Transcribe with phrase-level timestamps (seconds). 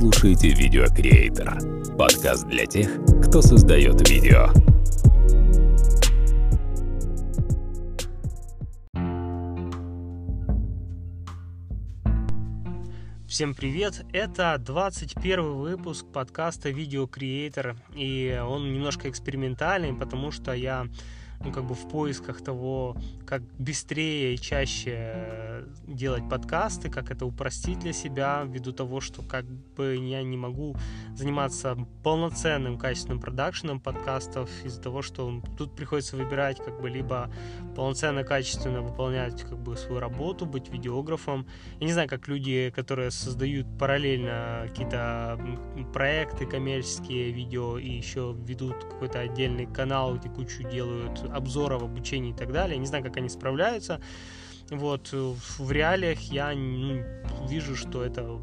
[0.00, 1.58] слушаете «Видео Креатор»—
[1.98, 2.88] подкаст для тех,
[3.22, 4.46] кто создает видео.
[13.28, 14.06] Всем привет!
[14.14, 20.86] Это 21 выпуск подкаста «Видео Креатор», и он немножко экспериментальный, потому что я
[21.42, 22.96] ну, как бы в поисках того,
[23.26, 29.22] как быстрее и чаще э, делать подкасты, как это упростить для себя, ввиду того, что
[29.22, 30.76] как бы я не могу
[31.14, 37.32] заниматься полноценным качественным продакшеном подкастов из-за того, что тут приходится выбирать как бы либо
[37.74, 41.46] полноценно качественно выполнять как бы свою работу, быть видеографом.
[41.78, 45.40] Я не знаю, как люди, которые создают параллельно какие-то
[45.94, 52.34] проекты коммерческие видео и еще ведут какой-то отдельный канал, где кучу делают обзоров, обучения и
[52.34, 52.78] так далее.
[52.78, 54.00] Не знаю, как они справляются.
[54.70, 57.02] Вот, в реалиях я ну,
[57.48, 58.38] вижу, что это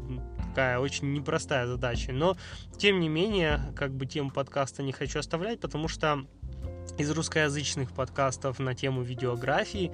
[0.48, 2.12] такая очень непростая задача.
[2.12, 2.36] Но,
[2.76, 6.26] тем не менее, как бы тему подкаста не хочу оставлять, потому что
[6.98, 9.92] из русскоязычных подкастов на тему видеографии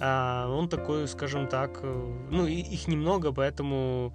[0.00, 4.14] а, он такой, скажем так, э, ну, их немного, поэтому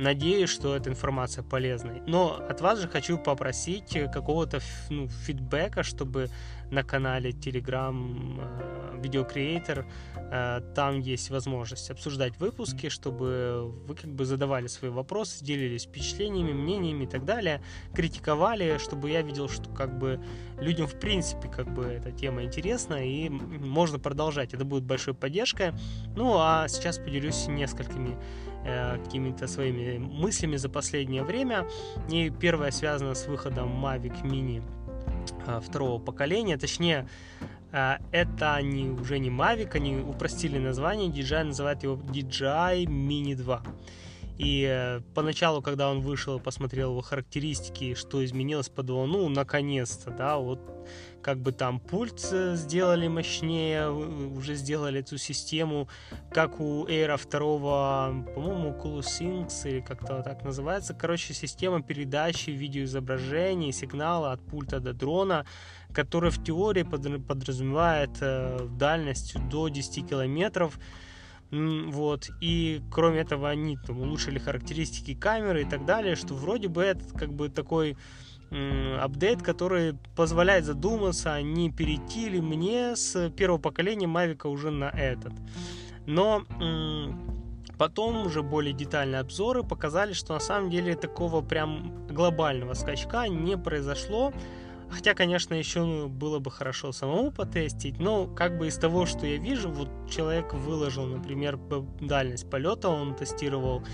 [0.00, 2.02] Надеюсь, что эта информация полезная.
[2.06, 6.30] Но от вас же хочу попросить какого-то ну, фидбэка, чтобы
[6.70, 14.24] на канале Telegram э, Видеокреатор э, там есть возможность обсуждать выпуски, чтобы вы как бы
[14.24, 17.62] задавали свои вопросы, делились впечатлениями, мнениями и так далее,
[17.94, 20.18] критиковали, чтобы я видел, что как бы
[20.60, 24.54] людям в принципе как бы эта тема интересна и можно продолжать.
[24.54, 25.72] Это будет большой поддержкой.
[26.16, 28.16] Ну а сейчас поделюсь несколькими
[28.62, 31.66] Э, какими-то своими мыслями за последнее время.
[32.10, 34.62] И первое связано с выходом Mavic Mini
[35.46, 37.08] э, второго поколения, точнее,
[37.72, 43.62] э, это не, уже не Mavic, они упростили название, DJI называет его DJI Mini 2.
[44.40, 50.38] И э, поначалу, когда он вышел, посмотрел его характеристики, что изменилось, подумал, ну, наконец-то, да,
[50.38, 50.60] вот
[51.20, 55.90] как бы там пульт э, сделали мощнее, уже сделали эту систему,
[56.32, 60.94] как у Air 2, по-моему, Inks или как-то так называется.
[60.94, 65.44] Короче, система передачи видеоизображений, сигнала от пульта до дрона,
[65.92, 70.78] которая в теории подразумевает э, дальность до 10 километров,
[71.50, 76.82] вот, и кроме этого они там улучшили характеристики камеры и так далее, что вроде бы
[76.82, 77.96] это как бы такой
[78.50, 84.90] апдейт, который позволяет задуматься, а не перейти ли мне с первого поколения Mavic уже на
[84.90, 85.32] этот.
[86.06, 86.42] Но
[87.78, 93.56] потом уже более детальные обзоры показали, что на самом деле такого прям глобального скачка не
[93.56, 94.32] произошло.
[94.90, 99.36] Хотя, конечно, еще было бы хорошо самому потестить, но как бы из того, что я
[99.36, 101.58] вижу, вот человек выложил, например,
[102.00, 103.84] дальность полета, он тестировал,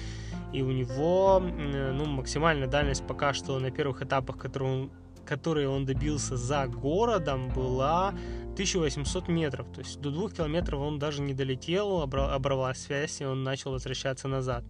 [0.53, 4.91] и у него ну, максимальная дальность пока что на первых этапах, которые он,
[5.27, 8.15] которые он добился за городом, была
[8.55, 9.67] 1800 метров.
[9.75, 14.28] То есть до 2 километров он даже не долетел, оборвалась связь, и он начал возвращаться
[14.28, 14.65] назад.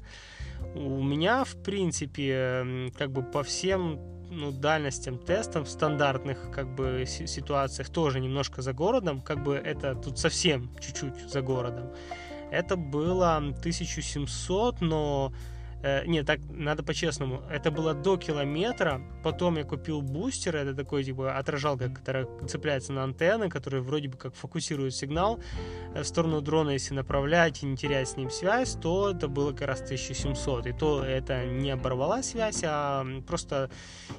[0.75, 7.05] У меня, в принципе, как бы по всем ну, дальностям тестам в стандартных как бы
[7.07, 11.91] ситуациях тоже немножко за городом, как бы это тут совсем чуть-чуть за городом.
[12.51, 15.33] Это было 1700, но
[15.83, 17.43] Э, нет, так надо по-честному.
[17.51, 19.01] Это было до километра.
[19.23, 20.57] Потом я купил бустер.
[20.57, 25.41] Это такой типа отражалка, которая цепляется на антенны, который вроде бы как фокусирует сигнал
[25.95, 26.71] э, в сторону дрона.
[26.71, 30.67] Если направлять и не терять с ним связь, то это было как раз 1700.
[30.67, 33.71] И то это не оборвала связь, а просто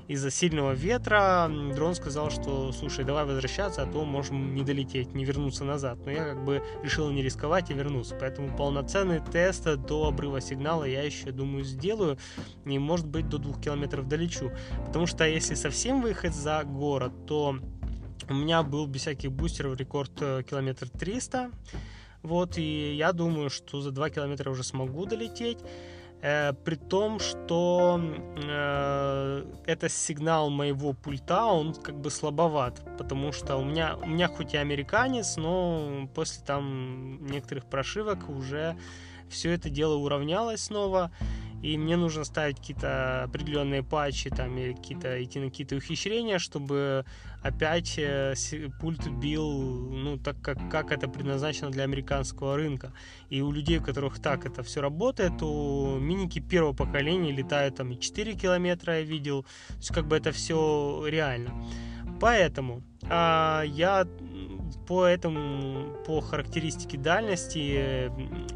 [0.07, 5.25] из-за сильного ветра дрон сказал, что слушай, давай возвращаться, а то можем не долететь, не
[5.25, 5.99] вернуться назад.
[6.05, 8.15] Но я как бы решил не рисковать и вернуться.
[8.19, 12.17] Поэтому полноценный тест до обрыва сигнала я еще думаю думаю, сделаю.
[12.65, 14.51] И, может быть, до двух километров долечу.
[14.85, 17.57] Потому что если совсем выехать за город, то
[18.29, 21.51] у меня был без всяких бустеров рекорд э, километр 300.
[22.23, 25.59] Вот, и я думаю, что за 2 километра уже смогу долететь.
[26.21, 28.01] Э, при том, что
[28.43, 34.27] э, это сигнал моего пульта, он как бы слабоват, потому что у меня, у меня
[34.27, 38.75] хоть и американец, но после там некоторых прошивок уже
[39.29, 41.11] все это дело уравнялось снова,
[41.67, 47.03] и мне нужно ставить какие-то определенные патчи там или какие-то идти на какие-то ухищрения, чтобы
[47.43, 48.35] опять э,
[48.79, 49.51] пульт бил,
[49.91, 52.93] ну, так как, как это предназначено для американского рынка.
[53.29, 57.91] И у людей, у которых так это все работает, то миники первого поколения летают там
[57.91, 59.43] и 4 километра, я видел.
[59.43, 61.51] То есть как бы это все реально.
[62.21, 64.07] Поэтому а, я
[64.87, 68.09] по этому, по характеристике дальности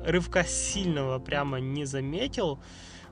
[0.05, 2.59] рывка сильного прямо не заметил.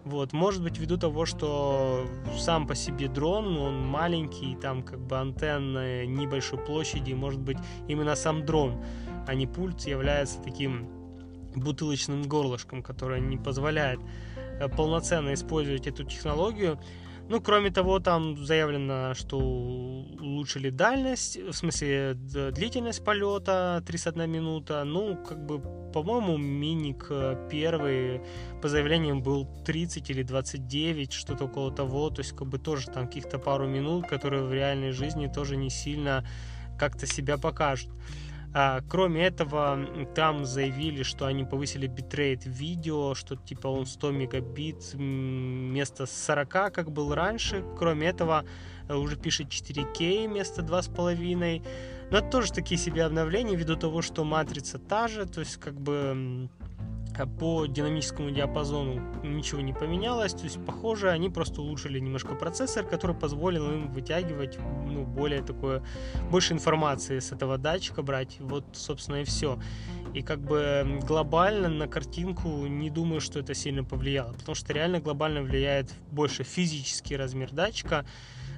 [0.05, 2.07] Вот, может быть, ввиду того, что
[2.37, 7.57] сам по себе дрон, он маленький, там как бы антенна небольшой площади, может быть,
[7.87, 8.83] именно сам дрон,
[9.27, 10.87] а не пульт является таким
[11.55, 13.99] бутылочным горлышком, которое не позволяет
[14.59, 16.79] э, полноценно использовать эту технологию.
[17.29, 24.83] Ну, кроме того, там заявлено, что улучшили дальность, в смысле длительность полета 31 минута.
[24.83, 25.59] Ну, как бы,
[25.93, 28.21] по-моему, миник э, первый
[28.63, 32.09] по заявлениям был 30 или 29, что-то около того.
[32.09, 35.69] То есть, как бы тоже там каких-то пару минут, которые в реальной жизни тоже не
[35.69, 36.25] сильно
[36.79, 37.91] как-то себя покажут.
[38.51, 39.77] А, кроме этого,
[40.15, 46.91] там заявили, что они повысили битрейт видео, что типа он 100 мегабит вместо 40, как
[46.91, 47.63] был раньше.
[47.77, 48.45] Кроме этого,
[48.87, 51.61] э, уже пишет 4К вместо 2,5.
[52.09, 55.79] Но это тоже такие себе обновления, ввиду того, что матрица та же, то есть как
[55.79, 56.49] бы
[57.19, 62.85] а по динамическому диапазону ничего не поменялось, то есть похоже, они просто улучшили немножко процессор,
[62.85, 65.83] который позволил им вытягивать ну, более такое,
[66.29, 69.59] больше информации с этого датчика брать, вот, собственно, и все.
[70.13, 74.99] И как бы глобально на картинку не думаю, что это сильно повлияло, потому что реально
[74.99, 78.05] глобально влияет больше физический размер датчика,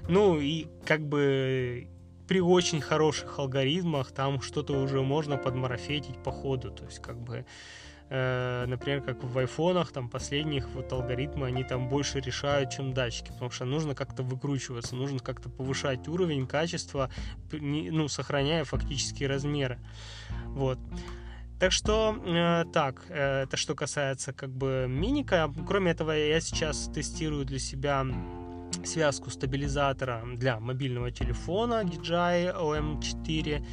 [0.08, 1.88] ну и как бы
[2.28, 7.46] при очень хороших алгоритмах там что-то уже можно подмарафетить по ходу, то есть как бы
[8.12, 13.52] например, как в айфонах, там последних вот алгоритмы, они там больше решают, чем датчики, потому
[13.52, 17.10] что нужно как-то выкручиваться, нужно как-то повышать уровень, качество,
[17.52, 19.80] ну, сохраняя фактические размеры.
[20.48, 20.78] Вот.
[21.62, 25.54] Так что, э, так, э, это что касается как бы миника.
[25.68, 28.04] Кроме этого, я сейчас тестирую для себя
[28.84, 33.64] связку стабилизатора для мобильного телефона DJI OM4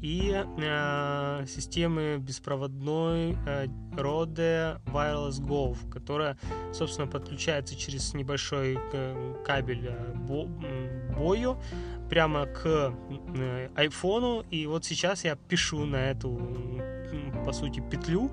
[0.00, 3.66] и э, системы беспроводной э,
[3.96, 6.36] Rode Wireless Go, которая,
[6.72, 10.14] собственно, подключается через небольшой э, кабель э,
[11.16, 11.58] бою
[12.08, 12.94] прямо к
[13.34, 14.44] э, айфону.
[14.50, 16.40] И вот сейчас я пишу на эту,
[17.44, 18.30] по сути, петлю.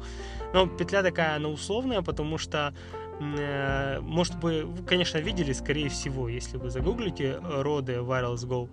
[0.54, 2.74] Но петля такая, она условная, потому что
[3.18, 8.68] может быть, вы, конечно, видели, скорее всего, если вы загуглите Rode Wireless Go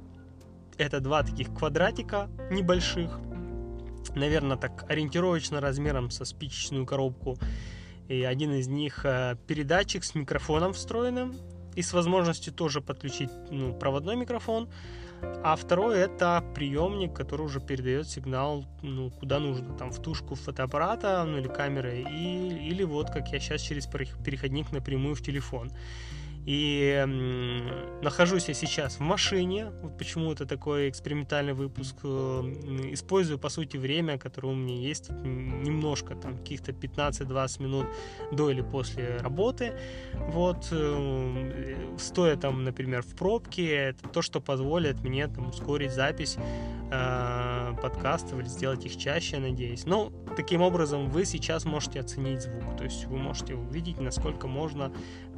[0.78, 3.19] это два таких квадратика небольших,
[4.14, 7.38] наверное, так ориентировочно размером со спичечную коробку.
[8.08, 11.34] И один из них э, передатчик с микрофоном встроенным
[11.76, 14.69] и с возможностью тоже подключить ну, проводной микрофон.
[15.44, 21.24] А второй это приемник, который уже передает сигнал ну, куда нужно, там в тушку фотоаппарата
[21.24, 25.70] ну, или камеры, и, или вот как я сейчас через переходник напрямую в телефон.
[26.44, 27.05] И
[28.03, 31.97] нахожусь я сейчас в машине, вот почему это такой экспериментальный выпуск.
[32.03, 32.09] Э,
[32.93, 37.87] использую, по сути, время, которое у меня есть, немножко, там, каких-то 15-20 минут
[38.33, 39.75] до или после работы.
[40.15, 46.37] Вот, э, стоя там, например, в пробке, это то, что позволит мне там ускорить запись
[46.91, 49.85] э, подкастов или сделать их чаще, я надеюсь.
[49.87, 54.93] Ну, таким образом, вы сейчас можете оценить звук, то есть вы можете увидеть, насколько можно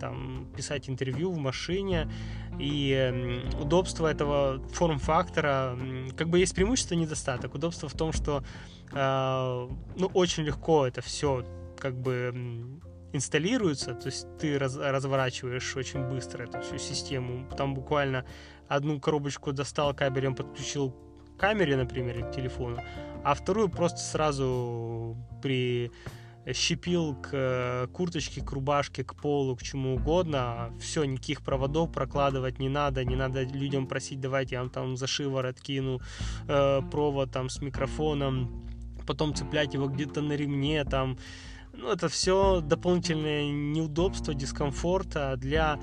[0.05, 2.11] там писать интервью в машине,
[2.59, 5.79] и удобство этого форм-фактора,
[6.15, 7.55] как бы есть преимущество и недостаток.
[7.55, 8.45] Удобство в том, что
[8.93, 11.47] э, ну, очень легко это все
[11.79, 12.79] как бы
[13.15, 17.49] инсталируется, то есть ты раз, разворачиваешь очень быстро эту всю систему.
[17.57, 18.27] Там буквально
[18.69, 22.79] одну коробочку достал кабелем, подключил к камере, например, к телефону,
[23.25, 25.91] а вторую просто сразу при
[26.53, 30.73] щепил к э, курточке, к рубашке, к полу, к чему угодно.
[30.81, 35.07] Все, никаких проводов прокладывать не надо, не надо людям просить, давайте я вам там за
[35.07, 36.01] шиворот кину
[36.49, 38.67] э, провод там с микрофоном,
[39.07, 41.19] потом цеплять его где-то на ремне там.
[41.77, 45.81] Ну, это все дополнительное неудобство, дискомфорт для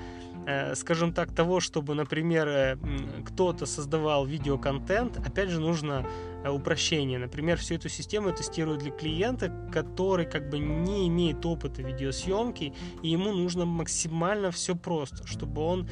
[0.74, 2.76] скажем так, того, чтобы, например, э,
[3.24, 6.06] кто-то создавал видеоконтент, опять же, нужно
[6.44, 7.18] э, упрощение.
[7.18, 12.72] Например, всю эту систему тестируют для клиента, который как бы не имеет опыта видеосъемки,
[13.02, 15.88] и ему нужно максимально все просто, чтобы он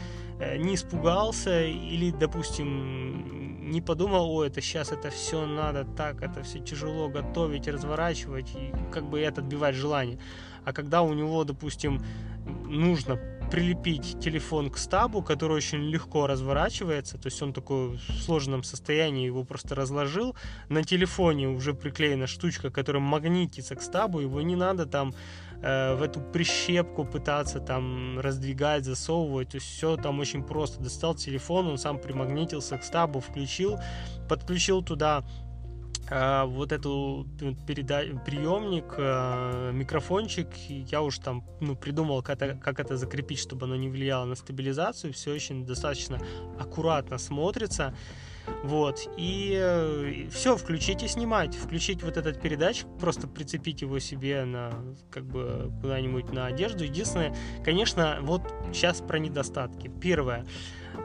[0.58, 6.60] не испугался или, допустим, не подумал, о, это сейчас это все надо так, это все
[6.60, 10.18] тяжело готовить, разворачивать, и как бы это отбивать желание.
[10.64, 12.02] А когда у него, допустим,
[12.66, 13.18] нужно
[13.50, 19.26] прилепить телефон к стабу, который очень легко разворачивается, то есть он такой в сложном состоянии,
[19.26, 20.36] его просто разложил.
[20.68, 25.14] На телефоне уже приклеена штучка, которая магнитится к стабу, его не надо там
[25.62, 30.80] э, в эту прищепку пытаться там раздвигать, засовывать, то есть все там очень просто.
[30.80, 33.80] Достал телефон, он сам примагнитился к стабу, включил,
[34.28, 35.24] подключил туда
[36.10, 37.26] а, вот эту
[37.66, 38.02] переда...
[38.26, 43.76] приемник, а, микрофончик, я уж там ну, придумал, как это, как это закрепить, чтобы оно
[43.76, 45.12] не влияло на стабилизацию.
[45.12, 46.18] Все очень достаточно
[46.58, 47.94] аккуратно смотрится.
[48.64, 51.54] Вот, и, все, включить и снимать.
[51.54, 54.72] Включить вот этот передатчик, просто прицепить его себе на,
[55.10, 56.82] как бы, куда-нибудь на одежду.
[56.84, 59.90] Единственное, конечно, вот сейчас про недостатки.
[60.00, 60.44] Первое,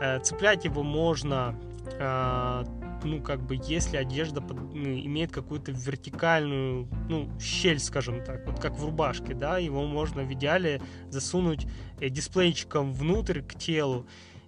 [0.01, 1.55] э, цеплять его можно
[1.99, 2.63] э,
[3.05, 8.59] ну, как бы, если одежда под, ну, имеет какую-то вертикальную, ну, щель, скажем так, вот
[8.59, 11.67] как в рубашке, да, его можно в идеале засунуть
[11.99, 14.05] э, дисплейчиком внутрь к телу,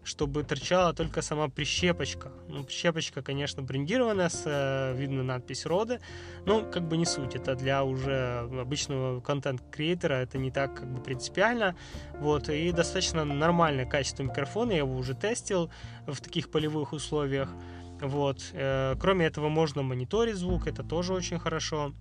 [0.07, 2.31] чтобы торчала только сама прищепочка.
[2.47, 5.99] Ну, прищепочка, конечно, брендированная, с, э, видно надпись роды,
[6.45, 11.01] но как бы не суть, это для уже обычного контент-креатора, это не так как бы
[11.01, 11.75] принципиально,
[12.19, 15.69] вот, и достаточно нормальное качество микрофона, я его уже тестил
[16.05, 17.49] в таких полевых условиях,
[18.01, 21.93] вот, э, кроме этого можно мониторить звук, это тоже очень хорошо,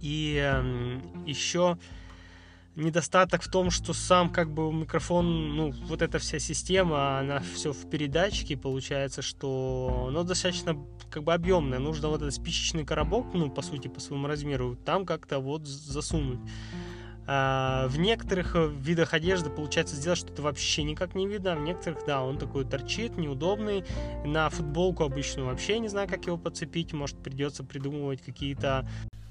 [0.00, 0.36] и
[1.26, 1.78] еще
[2.76, 7.72] недостаток в том, что сам как бы микрофон, ну, вот эта вся система, она все
[7.72, 10.76] в передатчике, получается, что, ну, достаточно
[11.10, 11.78] как бы объемная.
[11.78, 16.40] Нужно вот этот спичечный коробок, ну, по сути, по своему размеру, там как-то вот засунуть.
[17.32, 21.60] А в некоторых э, видах одежды получается сделать что-то вообще никак не видно, а в
[21.60, 23.84] некоторых, да, он такой торчит, неудобный.
[24.24, 28.84] На футболку обычно вообще не знаю, как его подцепить, может придется придумывать какие-то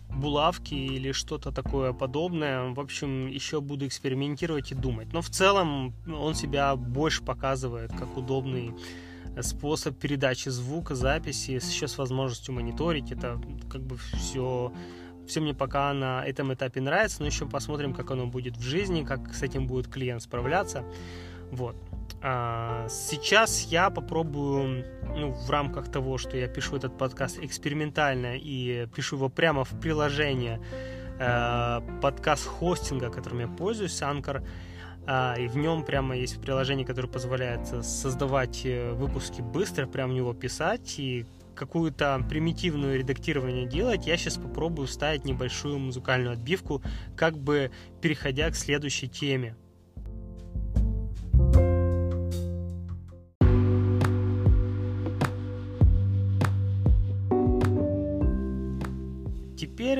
[0.07, 2.69] булавки или что-то такое подобное.
[2.69, 5.11] В общем, еще буду экспериментировать и думать.
[5.11, 8.71] Но в целом он себя больше показывает как удобный
[9.41, 13.11] способ передачи звука, записи, еще с возможностью мониторить.
[13.11, 14.71] Это как бы все
[15.29, 19.03] все мне пока на этом этапе нравится, но еще посмотрим, как оно будет в жизни,
[19.03, 20.83] как с этим будет клиент справляться.
[21.51, 21.75] Вот.
[22.21, 28.87] А, сейчас я попробую, ну, в рамках того, что я пишу этот подкаст экспериментально и
[28.95, 30.59] пишу его прямо в приложение
[31.19, 34.43] э, подкаст-хостинга, которым я пользуюсь, Anchor,
[35.07, 40.15] э, и в нем прямо есть приложение, которое позволяет создавать э, выпуски быстро, прямо в
[40.15, 41.25] него писать и
[41.59, 46.81] какую-то примитивную редактирование делать, я сейчас попробую вставить небольшую музыкальную отбивку,
[47.17, 49.57] как бы переходя к следующей теме.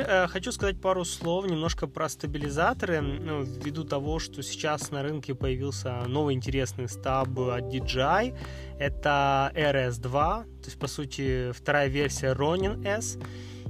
[0.10, 5.36] Э, хочу сказать пару слов немножко про стабилизаторы, ну, ввиду того, что сейчас на рынке
[5.36, 8.36] появился новый интересный стаб от DJI.
[8.80, 13.18] Это RS2, то есть, по сути, вторая версия Ronin S.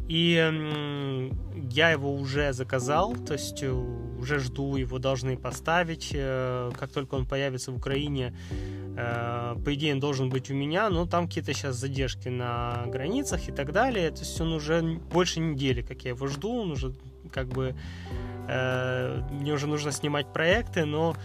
[0.10, 1.29] И э,
[1.72, 6.10] я его уже заказал, то есть э, уже жду, его должны поставить.
[6.13, 8.36] Э, как только он появится в Украине,
[9.63, 13.51] по идее, он должен быть у меня, но там какие-то сейчас задержки на границах и
[13.51, 14.12] так далее.
[14.12, 16.94] То есть он уже больше недели, как я его жду, он уже
[17.32, 17.75] как бы
[18.48, 21.15] э, мне уже нужно снимать проекты, но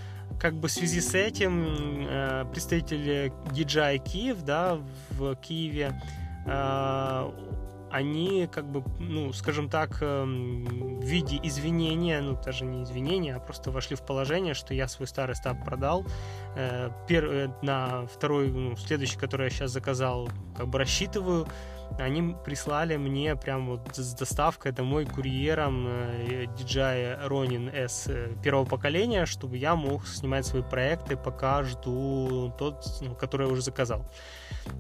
[0.41, 4.79] как бы в связи с этим э, представитель DJI Киев, да,
[5.11, 6.01] в Киеве
[6.47, 7.31] э,
[7.95, 13.39] они как бы, ну, скажем так, эм, в виде извинения, ну, даже не извинения, а
[13.39, 16.05] просто вошли в положение, что я свой старый стаб продал.
[16.57, 21.47] Э, Первый, э, на второй, ну, следующий, который я сейчас заказал, как бы рассчитываю.
[21.97, 28.11] Они прислали мне прям вот с доставкой домой курьером DJI Ronin S
[28.43, 33.63] первого поколения, чтобы я мог снимать свои проекты, пока жду тот, ну, который я уже
[33.63, 34.11] заказал.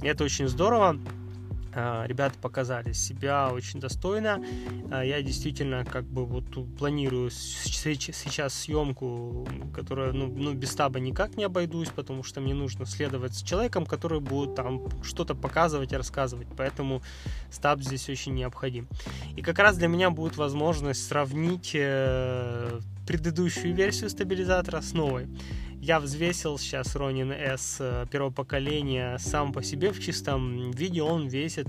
[0.02, 0.96] Это очень здорово.
[1.76, 4.42] А, ребята показали себя очень достойно.
[4.90, 6.44] А, я действительно как бы вот
[6.76, 12.86] планирую сейчас съемку, которая, ну, ну, без стаба никак не обойдусь, потому что мне нужно
[12.86, 16.46] следовать с человеком, который будет там что-то показывать и рассказывать.
[16.56, 17.02] Поэтому
[17.50, 18.88] стаб здесь очень необходим.
[19.36, 25.26] И как раз для меня будет возможность сравнить э, предыдущую версию стабилизатора с новой.
[25.86, 31.02] Я взвесил сейчас Ronin S э, первого поколения сам по себе в чистом виде.
[31.02, 31.68] Он весит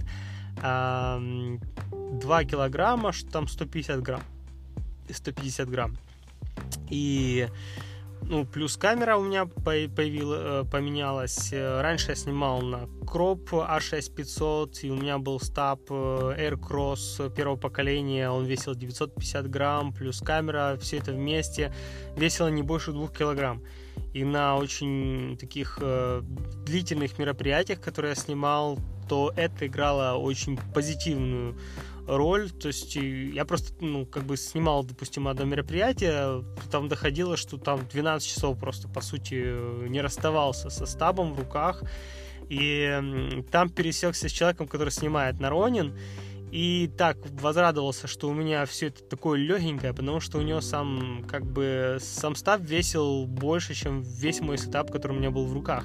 [0.64, 1.58] э,
[1.92, 4.24] 2 килограмма, что там 150 грамм.
[5.10, 5.98] 150 грамм.
[6.90, 7.50] И
[8.28, 11.54] ну, плюс камера у меня появила, э, поменялась.
[11.54, 17.56] Раньше я снимал на Crop A6500, и у меня был стаб э, Air Cross первого
[17.56, 21.74] поколения, он весил 950 грамм, плюс камера, все это вместе.
[22.18, 23.62] Весило не больше 2 килограмм.
[24.14, 26.22] И на очень таких э,
[26.66, 31.56] длительных мероприятиях, которые я снимал, то это играло очень позитивную
[32.08, 32.52] роль.
[32.52, 37.88] То есть я просто, ну, как бы снимал, допустим, одно мероприятие, там доходило, что там
[37.92, 41.84] 12 часов просто, по сути, не расставался со стабом в руках.
[42.48, 45.98] И там пересекся с человеком, который снимает на Ронин,
[46.56, 51.26] И так возрадовался, что у меня все это такое легенькое, потому что у него сам,
[51.28, 55.52] как бы, сам став весил больше, чем весь мой сетап, который у меня был в
[55.52, 55.84] руках.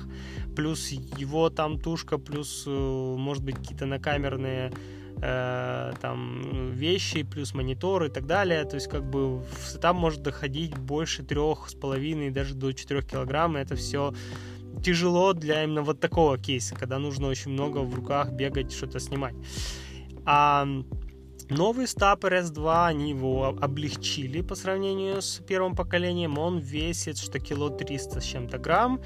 [0.55, 4.73] Плюс его там тушка, плюс, э, может быть, какие-то накамерные
[5.21, 8.63] э, там вещи, плюс монитор и так далее.
[8.63, 13.59] То есть как бы сетап может доходить больше трех с половиной, даже до 4 килограмм.
[13.59, 14.15] И это все
[14.85, 19.35] тяжело для именно вот такого кейса, когда нужно очень много в руках бегать, что-то снимать.
[20.25, 20.67] А
[21.51, 26.39] Новый стап RS2, они его облегчили по сравнению с первым поколением.
[26.39, 29.01] Он весит что кило 300 с чем-то грамм.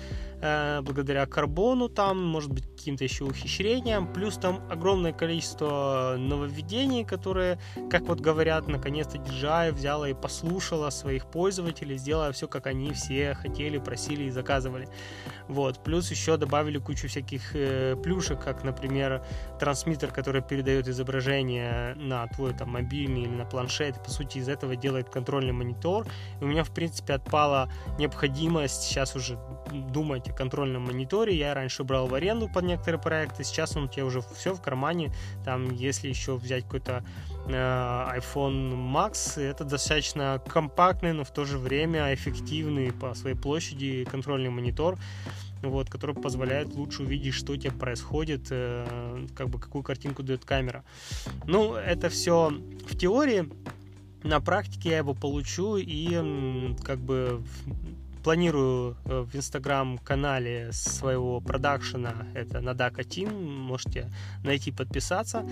[0.47, 4.13] Э, благодаря карбону там, может быть, каким-то еще ухищрениям.
[4.13, 7.59] Плюс там огромное количество нововведений, которые,
[7.91, 13.33] как вот говорят, наконец-то DJI взяла и послушала своих пользователей, сделала все, как они все
[13.33, 14.87] хотели, просили и заказывали.
[15.49, 15.83] Вот.
[15.83, 19.25] Плюс еще добавили кучу всяких э, плюшек, как, например,
[19.59, 24.03] трансмиттер, который передает изображение на твой там мобильный или на планшет.
[24.05, 26.07] По сути, из этого делает контрольный монитор.
[26.39, 29.39] И у меня, в принципе, отпала необходимость сейчас уже
[29.73, 31.37] думать контрольном мониторе.
[31.37, 34.61] Я раньше брал в аренду под некоторые проекты, сейчас он у тебя уже все в
[34.61, 35.13] кармане.
[35.45, 37.05] Там, если еще взять какой-то
[37.47, 44.07] э, iPhone Max, это достаточно компактный, но в то же время эффективный по своей площади
[44.11, 44.99] контрольный монитор
[45.63, 50.45] вот, который позволяет лучше увидеть, что у тебя происходит, э, как бы какую картинку дает
[50.45, 50.85] камера.
[51.47, 52.51] Ну, это все
[52.87, 53.49] в теории,
[54.23, 57.43] на практике я его получу и как бы
[58.25, 64.11] планирую э, в инстаграм-канале своего продакшена, это Надака Team, можете
[64.43, 65.47] найти, подписаться.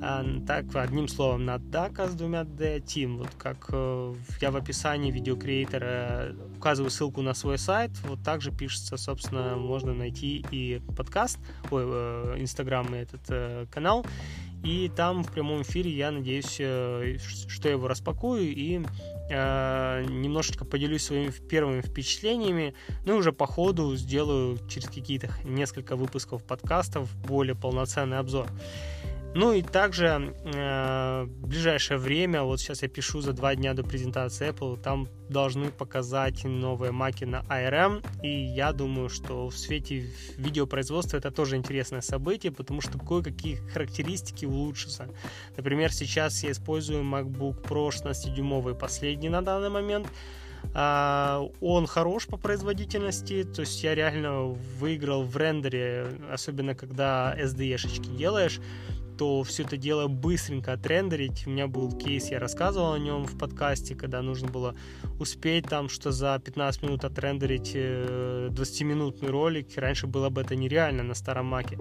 [0.00, 3.18] А, так, одним словом, Надака с двумя D Team.
[3.18, 8.96] Вот как э, я в описании видеокреатора указываю ссылку на свой сайт, вот также пишется,
[8.96, 11.40] собственно, можно найти и подкаст,
[11.72, 14.06] ой, э, инстаграм и этот канал,
[14.62, 18.80] и там в прямом эфире я надеюсь, что я его распакую и
[19.30, 25.96] Э, немножечко поделюсь своими первыми впечатлениями, ну и уже по ходу сделаю через какие-то несколько
[25.96, 28.48] выпусков подкастов более полноценный обзор.
[29.34, 33.82] Ну и также э, в ближайшее время, вот сейчас я пишу за два дня до
[33.82, 40.04] презентации Apple, там должны показать новые маки на ARM, и я думаю, что в свете
[40.36, 45.08] видеопроизводства это тоже интересное событие, потому что кое-какие характеристики улучшатся.
[45.56, 50.08] Например, сейчас я использую MacBook Pro 16-дюймовый, последний на данный момент,
[50.74, 58.16] Uh, он хорош по производительности, то есть я реально выиграл в рендере, особенно когда SDE-шечки
[58.16, 58.60] делаешь
[59.16, 61.46] то все это дело быстренько отрендерить.
[61.46, 64.74] У меня был кейс, я рассказывал о нем в подкасте, когда нужно было
[65.18, 69.68] успеть там, что за 15 минут отрендерить 20-минутный э, ролик.
[69.76, 71.78] Раньше было бы это нереально на старом маке.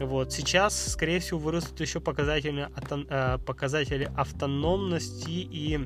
[0.00, 0.32] Вот.
[0.32, 2.68] Сейчас, скорее всего, вырастут еще показатели,
[3.08, 5.80] э, показатели автономности и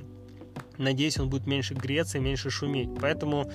[0.79, 2.91] надеюсь, он будет меньше греться и меньше шуметь.
[3.01, 3.51] Поэтому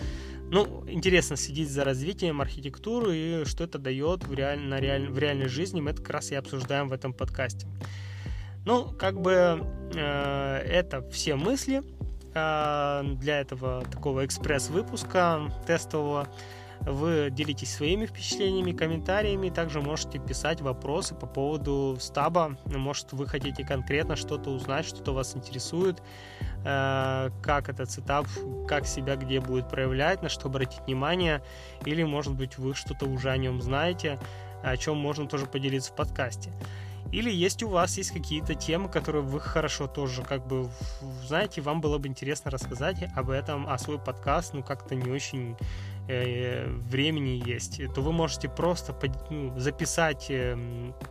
[0.52, 4.60] ну, интересно следить за развитием архитектуры и что это дает в, реаль...
[4.80, 5.10] реаль...
[5.10, 5.80] в реальной жизни.
[5.80, 7.68] Мы это как раз и обсуждаем в этом подкасте.
[8.66, 11.84] Ну, как бы э, это все мысли
[12.34, 16.28] э, для этого такого экспресс-выпуска тестового.
[16.82, 19.50] Вы делитесь своими впечатлениями, комментариями.
[19.50, 22.58] Также можете писать вопросы по поводу стаба.
[22.66, 26.02] Может, вы хотите конкретно что-то узнать, что-то вас интересует.
[26.66, 28.28] Э, как этот сетап,
[28.68, 31.42] как себя где будет проявлять, на что обратить внимание.
[31.86, 34.20] Или, может быть, вы что-то уже о нем знаете,
[34.64, 36.52] о чем можно тоже поделиться в подкасте.
[37.12, 40.70] Или есть у вас есть какие-то темы, которые вы хорошо тоже, как бы,
[41.26, 45.58] знаете, вам было бы интересно рассказать об этом, а свой подкаст, ну, как-то не очень
[46.90, 48.96] времени есть, то вы можете просто
[49.30, 50.56] ну, записать э,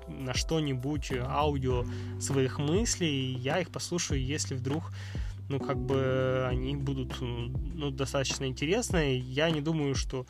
[0.09, 1.85] на что-нибудь аудио
[2.21, 4.91] своих мыслей, я их послушаю, если вдруг
[5.49, 9.19] ну, как бы они будут ну, достаточно интересные.
[9.19, 10.27] Я не думаю, что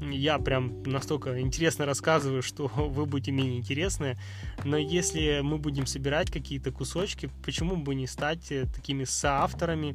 [0.00, 4.16] я прям настолько интересно рассказываю, что вы будете менее интересны.
[4.64, 9.94] Но если мы будем собирать какие-то кусочки, почему бы не стать э, такими соавторами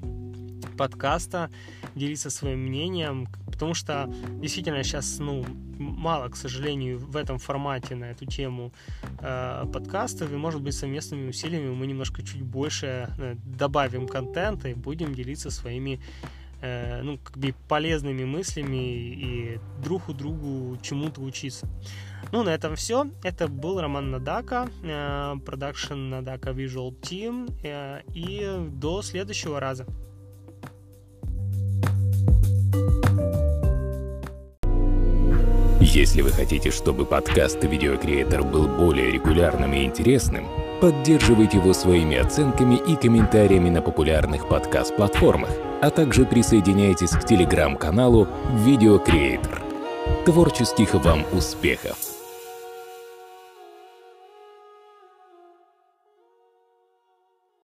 [0.78, 1.50] подкаста,
[1.95, 5.45] делиться своим мнением, потому что действительно сейчас, ну,
[5.78, 8.71] мало, к сожалению, в этом формате на эту тему
[9.19, 14.74] э, подкастов, и, может быть, совместными усилиями мы немножко чуть больше э, добавим контента и
[14.74, 16.00] будем делиться своими
[16.62, 21.68] э, ну, как бы полезными мыслями и друг у другу чему-то учиться.
[22.32, 23.08] Ну, на этом все.
[23.24, 24.70] Это был Роман Надака,
[25.46, 29.86] продакшн Надака Visual Team, э, и до следующего раза.
[35.94, 40.48] Если вы хотите, чтобы подкаст «Видеокреатор» был более регулярным и интересным,
[40.82, 48.28] Поддерживайте его своими оценками и комментариями на популярных подкаст-платформах, а также присоединяйтесь к телеграм-каналу
[48.65, 49.62] «Видеокреатор».
[50.26, 52.11] Творческих вам успехов!